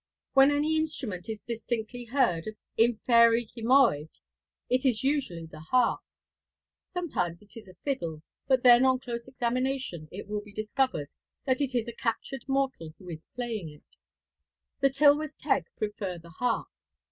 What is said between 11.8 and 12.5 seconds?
a captured